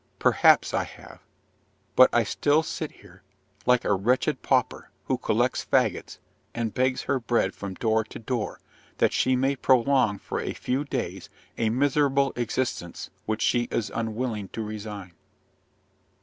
[0.17, 1.19] Perhaps I have,
[1.95, 3.21] but I still sit here,
[3.67, 6.17] like a wretched pauper, who collects fagots,
[6.55, 8.59] and begs her bread from door to door,
[8.97, 14.47] that she may prolong for a few days a miserable existence which she is unwilling
[14.47, 15.13] to resign.